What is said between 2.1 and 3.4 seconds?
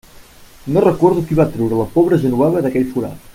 Genoveva d'aquell forat.